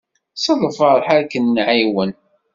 [0.43, 2.11] S lferḥ ara k-nɛiwen.